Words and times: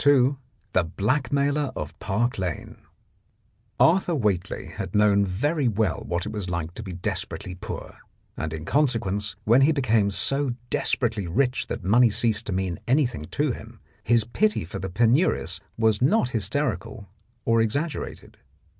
24 0.03 0.37
THE 0.73 0.83
BLACKMAILER 0.83 1.71
OF 1.75 1.99
PARK 1.99 2.39
LANE 2.39 2.77
Arthur 3.79 4.15
Whately 4.15 4.69
had 4.75 4.95
known 4.95 5.23
very 5.27 5.67
well 5.67 5.99
what 6.07 6.25
it 6.25 6.31
was 6.31 6.49
like 6.49 6.73
to 6.73 6.81
be 6.81 6.91
desperately 6.91 7.53
poor, 7.53 7.99
and 8.35 8.51
in 8.51 8.65
consequence, 8.65 9.35
when 9.43 9.61
he 9.61 9.71
became 9.71 10.09
so 10.09 10.55
desperately 10.71 11.27
rich 11.27 11.67
that 11.67 11.83
money 11.83 12.09
ceased 12.09 12.47
to 12.47 12.51
mean 12.51 12.79
anything 12.87 13.25
to 13.25 13.51
him, 13.51 13.79
his 14.01 14.23
pity 14.23 14.65
for 14.65 14.79
the 14.79 14.89
penurious 14.89 15.59
was 15.77 16.01
not 16.01 16.29
hysterical 16.29 17.07
or 17.45 17.61
exaggerated. 17.61 18.37